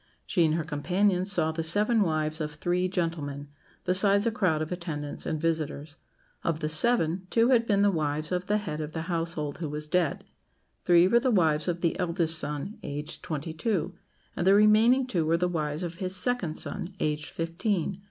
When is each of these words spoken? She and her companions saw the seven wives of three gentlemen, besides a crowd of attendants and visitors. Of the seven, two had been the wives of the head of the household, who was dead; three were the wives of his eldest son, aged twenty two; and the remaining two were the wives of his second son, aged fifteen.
She 0.25 0.43
and 0.45 0.55
her 0.55 0.63
companions 0.63 1.31
saw 1.31 1.51
the 1.51 1.63
seven 1.63 2.01
wives 2.01 2.41
of 2.41 2.55
three 2.55 2.87
gentlemen, 2.87 3.49
besides 3.83 4.25
a 4.25 4.31
crowd 4.31 4.63
of 4.63 4.71
attendants 4.71 5.27
and 5.27 5.39
visitors. 5.39 5.97
Of 6.43 6.59
the 6.59 6.69
seven, 6.69 7.27
two 7.29 7.49
had 7.49 7.67
been 7.67 7.83
the 7.83 7.91
wives 7.91 8.31
of 8.31 8.47
the 8.47 8.57
head 8.57 8.81
of 8.81 8.93
the 8.93 9.03
household, 9.03 9.59
who 9.59 9.69
was 9.69 9.85
dead; 9.85 10.23
three 10.85 11.07
were 11.07 11.19
the 11.19 11.29
wives 11.29 11.67
of 11.67 11.83
his 11.83 11.93
eldest 11.99 12.39
son, 12.39 12.79
aged 12.81 13.21
twenty 13.21 13.53
two; 13.53 13.93
and 14.35 14.47
the 14.47 14.55
remaining 14.55 15.05
two 15.05 15.23
were 15.23 15.37
the 15.37 15.47
wives 15.47 15.83
of 15.83 15.97
his 15.97 16.15
second 16.15 16.55
son, 16.57 16.95
aged 16.99 17.27
fifteen. 17.29 17.99